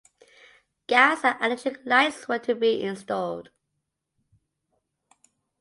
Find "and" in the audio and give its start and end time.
1.23-1.35